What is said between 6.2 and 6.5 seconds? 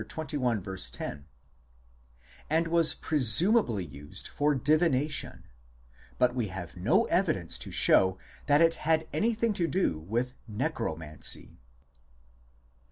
we